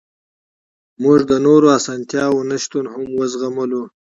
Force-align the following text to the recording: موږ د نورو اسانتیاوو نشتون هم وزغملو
موږ 1.01 1.19
د 1.31 1.33
نورو 1.45 1.67
اسانتیاوو 1.77 2.47
نشتون 2.49 2.85
هم 2.93 3.03
وزغملو 3.19 3.83